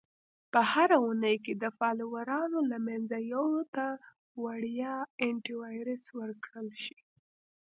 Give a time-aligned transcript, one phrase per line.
[0.53, 3.85] -په هره اونۍ کې د فالوورانو له منځه یو ته
[4.43, 4.93] وړیا
[5.29, 6.97] Antivirus ورکړل شي.